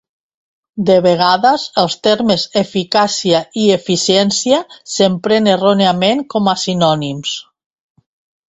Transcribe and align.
De 0.85 0.93
vegades 1.05 1.65
els 1.81 1.95
termes 2.07 2.45
eficàcia 2.63 3.41
i 3.65 3.67
eficiència 3.75 4.63
s'empren 4.95 5.53
erròniament 5.55 6.25
com 6.37 6.51
a 6.55 6.61
sinònims. 6.67 7.37